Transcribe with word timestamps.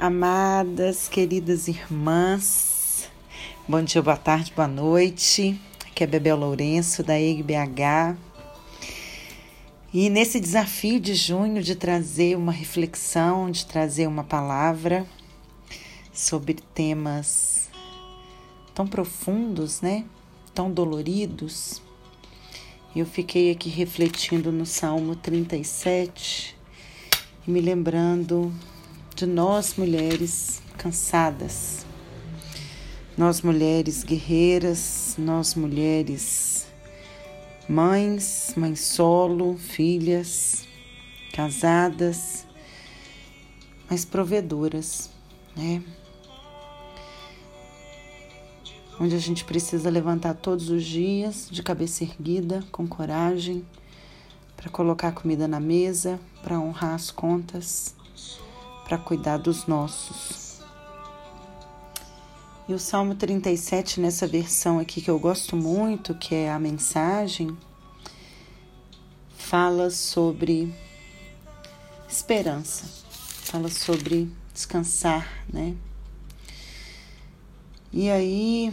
Amadas, 0.00 1.08
queridas 1.08 1.66
irmãs, 1.66 3.10
bom 3.66 3.82
dia, 3.82 4.00
boa 4.00 4.16
tarde, 4.16 4.52
boa 4.54 4.68
noite. 4.68 5.60
Aqui 5.90 6.04
é 6.04 6.06
Bebel 6.06 6.36
Lourenço, 6.36 7.02
da 7.02 7.18
EIGBH. 7.18 8.16
E 9.92 10.08
nesse 10.08 10.38
desafio 10.38 11.00
de 11.00 11.16
junho 11.16 11.64
de 11.64 11.74
trazer 11.74 12.36
uma 12.36 12.52
reflexão, 12.52 13.50
de 13.50 13.66
trazer 13.66 14.06
uma 14.06 14.22
palavra 14.22 15.04
sobre 16.12 16.54
temas 16.54 17.68
tão 18.72 18.86
profundos, 18.86 19.80
né? 19.80 20.04
Tão 20.54 20.70
doloridos. 20.70 21.82
Eu 22.94 23.04
fiquei 23.04 23.50
aqui 23.50 23.68
refletindo 23.68 24.52
no 24.52 24.64
Salmo 24.64 25.16
37 25.16 26.56
e 27.44 27.50
me 27.50 27.60
lembrando 27.60 28.54
de 29.18 29.26
nós 29.26 29.74
mulheres 29.74 30.62
cansadas, 30.76 31.84
nós 33.16 33.40
mulheres 33.40 34.04
guerreiras, 34.04 35.16
nós 35.18 35.56
mulheres 35.56 36.68
mães, 37.68 38.54
mães 38.56 38.78
solo, 38.78 39.58
filhas, 39.58 40.68
casadas, 41.32 42.46
mas 43.90 44.04
provedoras, 44.04 45.10
né? 45.56 45.82
Onde 49.00 49.16
a 49.16 49.20
gente 49.20 49.44
precisa 49.44 49.90
levantar 49.90 50.34
todos 50.34 50.70
os 50.70 50.84
dias 50.84 51.48
de 51.50 51.60
cabeça 51.60 52.04
erguida, 52.04 52.64
com 52.70 52.86
coragem, 52.86 53.66
para 54.56 54.70
colocar 54.70 55.10
comida 55.10 55.48
na 55.48 55.58
mesa, 55.58 56.20
para 56.40 56.60
honrar 56.60 56.94
as 56.94 57.10
contas 57.10 57.97
para 58.88 58.96
cuidar 58.96 59.36
dos 59.36 59.66
nossos. 59.66 60.62
E 62.66 62.72
o 62.72 62.78
Salmo 62.78 63.14
37, 63.14 64.00
nessa 64.00 64.26
versão 64.26 64.78
aqui 64.78 65.02
que 65.02 65.10
eu 65.10 65.18
gosto 65.18 65.54
muito, 65.54 66.14
que 66.14 66.34
é 66.34 66.50
a 66.50 66.58
mensagem, 66.58 67.56
fala 69.36 69.90
sobre 69.90 70.74
esperança, 72.08 72.86
fala 73.42 73.68
sobre 73.68 74.30
descansar, 74.54 75.44
né? 75.52 75.76
E 77.92 78.10
aí, 78.10 78.72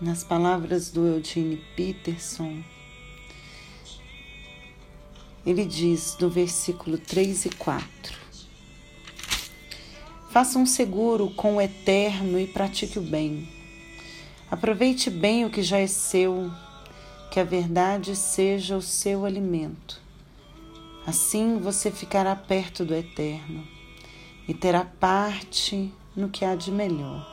nas 0.00 0.22
palavras 0.22 0.90
do 0.90 1.06
Eugene 1.06 1.56
Peterson, 1.76 2.62
ele 5.44 5.64
diz 5.64 6.16
no 6.20 6.30
versículo 6.30 6.98
3 6.98 7.46
e 7.46 7.50
4: 7.50 8.21
Faça 10.32 10.58
um 10.58 10.64
seguro 10.64 11.28
com 11.28 11.56
o 11.56 11.60
eterno 11.60 12.40
e 12.40 12.46
pratique 12.46 12.98
o 12.98 13.02
bem. 13.02 13.46
Aproveite 14.50 15.10
bem 15.10 15.44
o 15.44 15.50
que 15.50 15.62
já 15.62 15.76
é 15.76 15.86
seu, 15.86 16.50
que 17.30 17.38
a 17.38 17.44
verdade 17.44 18.16
seja 18.16 18.74
o 18.74 18.80
seu 18.80 19.26
alimento. 19.26 20.00
Assim 21.06 21.58
você 21.58 21.90
ficará 21.90 22.34
perto 22.34 22.82
do 22.82 22.94
eterno 22.94 23.62
e 24.48 24.54
terá 24.54 24.86
parte 24.86 25.92
no 26.16 26.30
que 26.30 26.46
há 26.46 26.54
de 26.54 26.70
melhor. 26.70 27.28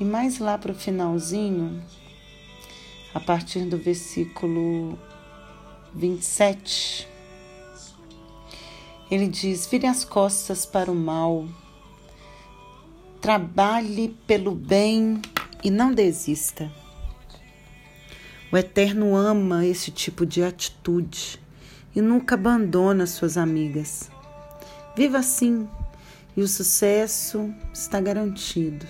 E 0.00 0.06
mais 0.06 0.38
lá 0.38 0.56
para 0.56 0.72
o 0.72 0.74
finalzinho, 0.74 1.84
a 3.12 3.20
partir 3.20 3.66
do 3.66 3.76
versículo 3.76 4.98
27, 5.94 7.06
ele 9.10 9.28
diz: 9.28 9.66
vire 9.66 9.86
as 9.86 10.04
costas 10.04 10.66
para 10.66 10.90
o 10.90 10.94
mal, 10.94 11.46
trabalhe 13.20 14.16
pelo 14.26 14.52
bem 14.52 15.20
e 15.62 15.70
não 15.70 15.92
desista. 15.92 16.70
O 18.50 18.56
Eterno 18.56 19.14
ama 19.14 19.66
esse 19.66 19.90
tipo 19.90 20.24
de 20.24 20.42
atitude 20.42 21.40
e 21.94 22.00
nunca 22.00 22.34
abandona 22.34 23.06
suas 23.06 23.36
amigas. 23.36 24.10
Viva 24.96 25.18
assim 25.18 25.68
e 26.36 26.42
o 26.42 26.48
sucesso 26.48 27.52
está 27.72 28.00
garantido. 28.00 28.86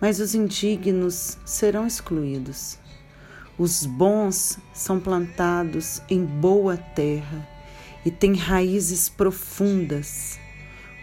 Mas 0.00 0.18
os 0.18 0.34
indignos 0.34 1.36
serão 1.44 1.86
excluídos. 1.86 2.78
Os 3.58 3.84
bons 3.84 4.58
são 4.72 4.98
plantados 4.98 6.00
em 6.08 6.24
boa 6.24 6.76
terra 6.76 7.46
e 8.04 8.10
tem 8.10 8.34
raízes 8.34 9.08
profundas. 9.08 10.38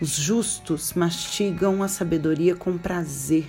Os 0.02 0.16
justos 0.16 0.94
mastigam 0.94 1.82
a 1.82 1.88
sabedoria 1.88 2.56
com 2.56 2.78
prazer, 2.78 3.48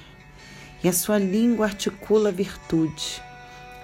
e 0.83 0.89
a 0.89 0.93
sua 0.93 1.19
língua 1.19 1.67
articula 1.67 2.29
a 2.31 2.33
virtude. 2.33 3.23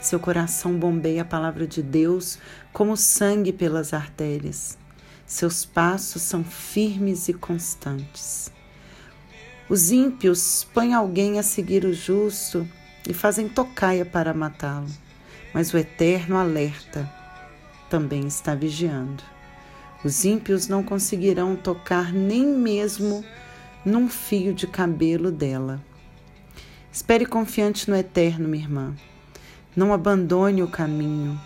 Seu 0.00 0.20
coração 0.20 0.78
bombeia 0.78 1.22
a 1.22 1.24
palavra 1.24 1.66
de 1.66 1.82
Deus 1.82 2.38
como 2.72 2.96
sangue 2.96 3.52
pelas 3.52 3.92
artérias. 3.92 4.78
Seus 5.26 5.64
passos 5.64 6.22
são 6.22 6.44
firmes 6.44 7.28
e 7.28 7.32
constantes. 7.32 8.52
Os 9.68 9.90
ímpios 9.90 10.66
põem 10.74 10.92
alguém 10.92 11.38
a 11.38 11.42
seguir 11.42 11.86
o 11.86 11.94
justo 11.94 12.68
e 13.08 13.14
fazem 13.14 13.48
tocaia 13.48 14.04
para 14.04 14.34
matá-lo, 14.34 14.90
mas 15.54 15.72
o 15.72 15.78
Eterno 15.78 16.36
alerta, 16.36 17.10
também 17.88 18.26
está 18.26 18.54
vigiando. 18.54 19.33
Os 20.04 20.22
ímpios 20.26 20.68
não 20.68 20.82
conseguirão 20.82 21.56
tocar 21.56 22.12
nem 22.12 22.44
mesmo 22.44 23.24
num 23.86 24.06
fio 24.06 24.52
de 24.52 24.66
cabelo 24.66 25.32
dela. 25.32 25.82
Espere 26.92 27.24
confiante 27.24 27.88
no 27.88 27.96
eterno, 27.96 28.46
minha 28.46 28.64
irmã. 28.64 28.94
Não 29.74 29.94
abandone 29.94 30.62
o 30.62 30.68
caminho. 30.68 31.40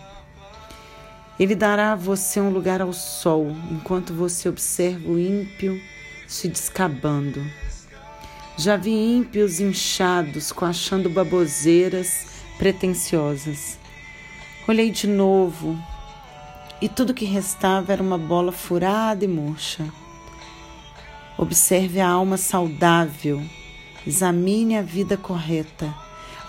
Ele 1.39 1.55
dará 1.55 1.93
a 1.93 1.95
você 1.95 2.41
um 2.41 2.49
lugar 2.49 2.81
ao 2.81 2.91
sol 2.91 3.55
enquanto 3.71 4.13
você 4.13 4.49
observa 4.49 5.09
o 5.09 5.17
ímpio 5.17 5.81
se 6.27 6.49
descabando. 6.49 7.41
Já 8.57 8.75
vi 8.75 8.91
ímpios 8.91 9.61
inchados, 9.61 10.51
coachando 10.51 11.09
baboseiras 11.09 12.27
pretensiosas. 12.57 13.79
Olhei 14.67 14.91
de 14.91 15.07
novo 15.07 15.81
e 16.81 16.87
tudo 16.87 17.13
que 17.13 17.25
restava 17.25 17.91
era 17.91 18.01
uma 18.01 18.17
bola 18.17 18.51
furada 18.51 19.25
e 19.25 19.27
murcha. 19.27 19.85
Observe 21.37 21.99
a 21.99 22.07
alma 22.07 22.37
saudável, 22.37 23.41
examine 24.05 24.77
a 24.77 24.81
vida 24.81 25.17
correta. 25.17 25.93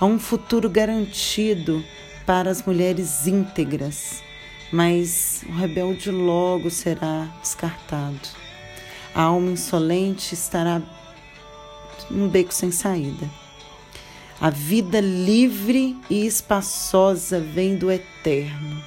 Há 0.00 0.04
um 0.04 0.18
futuro 0.18 0.68
garantido 0.68 1.84
para 2.24 2.50
as 2.50 2.64
mulheres 2.64 3.26
íntegras, 3.26 4.22
mas 4.72 5.44
o 5.48 5.52
rebelde 5.52 6.10
logo 6.10 6.70
será 6.70 7.28
descartado. 7.40 8.28
A 9.14 9.22
alma 9.22 9.50
insolente 9.50 10.34
estará 10.34 10.80
num 12.10 12.28
beco 12.28 12.54
sem 12.54 12.70
saída. 12.70 13.28
A 14.40 14.48
vida 14.48 15.00
livre 15.00 15.96
e 16.08 16.24
espaçosa 16.24 17.40
vem 17.40 17.76
do 17.76 17.90
eterno. 17.90 18.82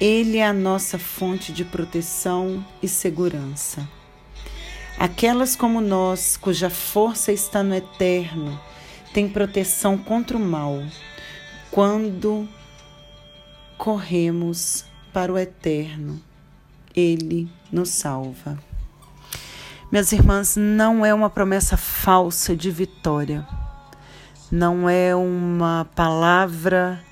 Ele 0.00 0.38
é 0.38 0.46
a 0.46 0.52
nossa 0.52 0.98
fonte 0.98 1.52
de 1.52 1.64
proteção 1.64 2.64
e 2.82 2.88
segurança. 2.88 3.88
Aquelas 4.98 5.54
como 5.54 5.80
nós, 5.80 6.36
cuja 6.36 6.68
força 6.68 7.32
está 7.32 7.62
no 7.62 7.74
eterno, 7.74 8.60
têm 9.12 9.28
proteção 9.28 9.96
contra 9.96 10.36
o 10.36 10.40
mal 10.40 10.82
quando 11.70 12.48
corremos 13.78 14.84
para 15.12 15.32
o 15.32 15.38
eterno. 15.38 16.20
Ele 16.94 17.48
nos 17.70 17.90
salva. 17.90 18.58
Minhas 19.90 20.10
irmãs, 20.12 20.56
não 20.56 21.06
é 21.06 21.14
uma 21.14 21.30
promessa 21.30 21.76
falsa 21.76 22.56
de 22.56 22.70
vitória, 22.70 23.46
não 24.50 24.88
é 24.88 25.14
uma 25.14 25.88
palavra 25.94 27.02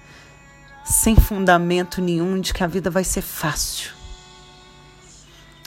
sem 0.85 1.17
fundamento 1.17 2.01
nenhum 2.01 2.41
de 2.41 2.53
que 2.53 2.65
a 2.65 2.67
vida 2.67 2.91
vai 2.91 3.05
ser 3.05 3.23
fácil. 3.23 3.93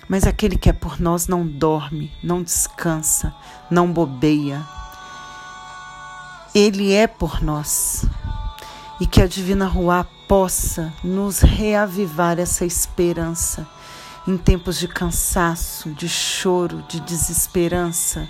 Mas 0.08 0.28
aquele 0.28 0.58
que 0.58 0.70
é 0.70 0.74
por 0.74 1.00
nós 1.00 1.28
não 1.28 1.46
dorme, 1.46 2.12
não 2.24 2.44
descansa, 2.44 3.34
não 3.72 3.92
bobeia. 3.92 4.64
Ele 6.54 6.94
é 6.94 7.08
por 7.08 7.42
nós. 7.42 8.06
E 9.00 9.08
que 9.08 9.22
a 9.22 9.28
Divina 9.28 9.66
Rua 9.66 10.08
possa 10.28 10.94
nos 11.04 11.40
reavivar 11.40 12.40
essa 12.40 12.66
esperança 12.66 13.68
em 14.28 14.38
tempos 14.38 14.80
de 14.80 14.88
cansaço, 14.88 15.92
de 15.92 16.08
choro, 16.08 16.84
de 16.88 17.00
desesperança, 17.00 18.28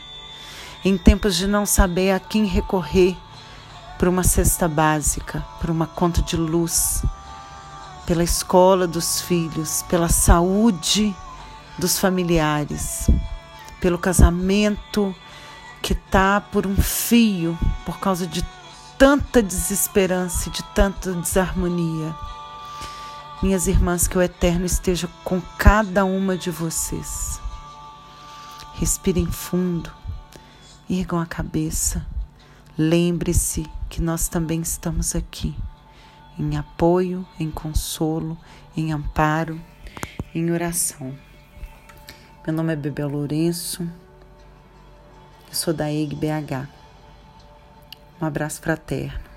em 0.83 0.97
tempos 0.97 1.35
de 1.35 1.47
não 1.47 1.65
saber 1.65 2.11
a 2.11 2.19
quem 2.19 2.45
recorrer 2.45 3.15
por 4.06 4.10
uma 4.10 4.22
cesta 4.22 4.68
básica, 4.68 5.44
por 5.60 5.72
uma 5.72 5.88
conta 5.88 6.22
de 6.22 6.38
luz, 6.38 7.04
pela 8.06 8.24
escola 8.24 8.86
dos 8.86 9.19
filhos, 9.19 9.84
pela 9.90 10.10
saúde 10.10 11.16
dos 11.80 11.98
familiares, 11.98 13.10
pelo 13.81 13.98
casamento 13.98 15.16
que 15.81 15.94
está 15.94 16.40
por 16.40 16.68
um 16.68 16.75
fio 16.75 17.57
por 17.84 17.98
causa 17.98 18.28
de 18.28 18.46
tanta 18.96 19.42
desesperança 19.42 20.52
de 20.52 20.62
tanta 20.75 21.12
desarmonia. 21.13 22.16
Minhas 23.42 23.66
irmãs, 23.66 24.07
que 24.07 24.19
o 24.19 24.22
Eterno 24.22 24.68
esteja 24.68 25.10
com 25.24 25.42
cada 25.57 26.06
uma 26.06 26.38
de 26.38 26.52
vocês. 26.52 27.42
Respirem 28.75 29.25
fundo, 29.25 29.92
ergam 30.88 31.19
a 31.19 31.25
cabeça. 31.25 32.06
Lembre-se 32.78 33.68
que 33.89 34.01
nós 34.01 34.27
também 34.27 34.61
estamos 34.61 35.15
aqui, 35.15 35.55
em 36.37 36.57
apoio, 36.57 37.25
em 37.39 37.49
consolo, 37.49 38.37
em 38.75 38.91
amparo, 38.91 39.59
em 40.33 40.51
oração. 40.51 41.17
Meu 42.45 42.55
nome 42.55 42.73
é 42.73 42.75
Bebel 42.75 43.09
Lourenço, 43.09 43.83
eu 45.47 45.53
sou 45.53 45.73
da 45.73 45.91
EIG 45.91 46.15
BH. 46.15 46.67
Um 48.21 48.25
abraço 48.25 48.61
fraterno. 48.61 49.34